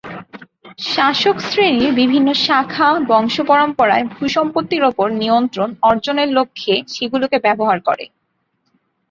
শাসকশ্রেণীর 0.85 1.91
বিভিন্ন 2.01 2.29
শাখা 2.45 2.87
বংশপরম্পরায় 3.09 4.05
ভূসম্পত্তির 4.13 4.83
ওপর 4.83 5.07
নিয়ন্ত্রণ 5.21 5.69
অর্জনের 5.81 6.29
লক্ষ্যে 6.37 6.75
সেগুলোকে 6.93 7.37
ব্যবহার 7.45 7.77
করে। 7.87 8.05